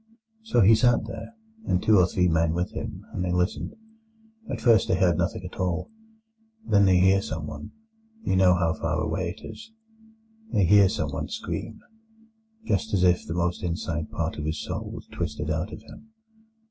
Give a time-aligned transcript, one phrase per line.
[0.41, 1.35] "So he sat there,
[1.67, 3.75] and two or three men with him, and they listened.
[4.49, 5.91] At first they hear nothing at all;
[6.65, 11.81] then they hear someone—you know how far away it is—they hear someone scream,
[12.65, 16.09] just as if the most inside part of his soul was twisted out of him.